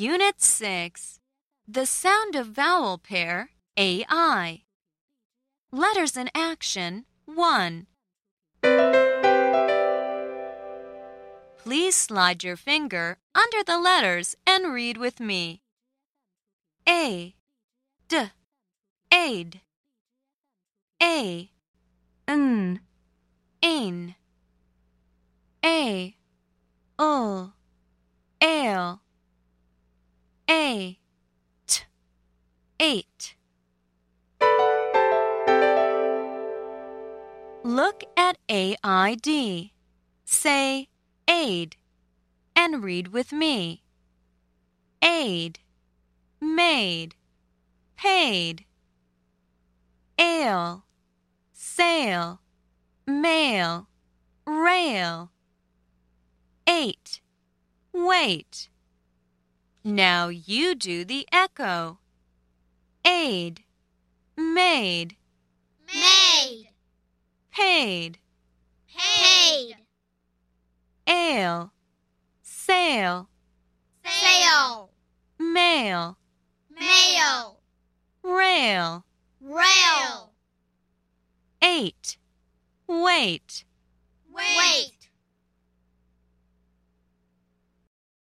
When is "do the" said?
60.74-61.26